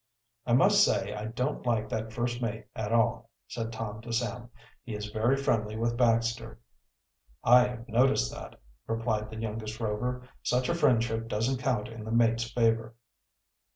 "I 0.47 0.53
must 0.53 0.83
say 0.83 1.13
I 1.13 1.25
don't 1.25 1.63
like 1.63 1.87
that 1.89 2.11
first 2.11 2.41
mate 2.41 2.65
at 2.75 2.91
all," 2.91 3.29
said 3.47 3.71
Tom 3.71 4.01
to 4.01 4.11
Sam. 4.11 4.49
"He 4.81 4.95
is 4.95 5.11
very 5.11 5.37
friendly 5.37 5.77
with 5.77 5.95
Baxter." 5.95 6.59
"I 7.43 7.67
have 7.67 7.87
noticed 7.87 8.33
that," 8.33 8.59
replied 8.87 9.29
the 9.29 9.37
youngest 9.37 9.79
Rover. 9.79 10.27
"Such 10.41 10.69
a 10.69 10.73
friendship 10.73 11.27
doesn't 11.27 11.59
count 11.59 11.87
in 11.87 12.03
the 12.03 12.11
mate's 12.11 12.49
favor." 12.51 12.95